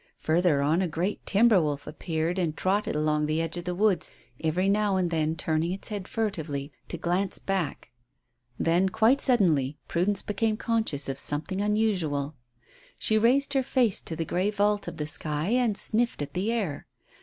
[0.21, 4.09] Further on a great timber wolf appeared and trotted along the edge of the woods,
[4.43, 7.91] every now and then turning its head furtively to glance back.
[8.57, 12.33] Then quite suddenly Prudence became conscious of something unusual.
[12.97, 16.51] She raised her face to the grey vault of the sky and sniffed at the
[16.51, 16.87] air.